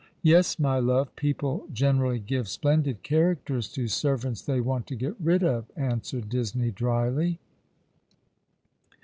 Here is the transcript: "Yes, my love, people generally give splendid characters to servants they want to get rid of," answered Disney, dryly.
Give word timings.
"Yes, 0.23 0.57
my 0.57 0.79
love, 0.79 1.15
people 1.15 1.67
generally 1.71 2.17
give 2.17 2.47
splendid 2.47 3.03
characters 3.03 3.69
to 3.73 3.87
servants 3.87 4.41
they 4.41 4.59
want 4.59 4.87
to 4.87 4.95
get 4.95 5.13
rid 5.19 5.43
of," 5.43 5.69
answered 5.75 6.27
Disney, 6.27 6.71
dryly. 6.71 7.37